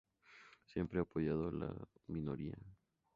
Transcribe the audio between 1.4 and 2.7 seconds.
las minorías...